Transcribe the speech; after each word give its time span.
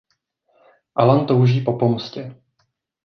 Alan 0.95 1.25
touží 1.25 1.61
po 1.61 1.73
pomstě. 1.73 2.35